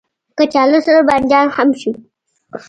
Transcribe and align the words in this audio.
کچالو 0.37 0.79
سره 0.85 0.99
بانجان 1.07 1.47
هم 1.55 1.69
ښه 1.79 1.89
وي 1.93 2.01